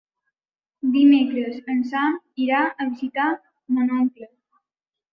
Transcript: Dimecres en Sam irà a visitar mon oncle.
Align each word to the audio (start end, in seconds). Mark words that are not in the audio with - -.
Dimecres 0.95 1.59
en 1.75 1.85
Sam 1.91 2.17
irà 2.47 2.65
a 2.71 2.91
visitar 2.91 3.31
mon 3.77 3.97
oncle. 4.03 4.33